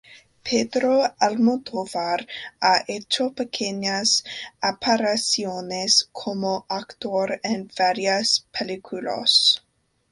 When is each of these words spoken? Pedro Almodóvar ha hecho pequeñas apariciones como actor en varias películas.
Pedro 0.43 1.03
Almodóvar 1.19 2.25
ha 2.59 2.83
hecho 2.87 3.33
pequeñas 3.33 4.23
apariciones 4.59 6.09
como 6.11 6.65
actor 6.69 7.39
en 7.43 7.69
varias 7.77 8.47
películas. 8.51 9.61